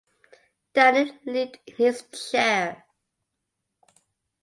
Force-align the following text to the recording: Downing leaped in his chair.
Downing 0.73 1.19
leaped 1.27 1.59
in 1.67 1.75
his 1.75 2.03
chair. 2.31 2.85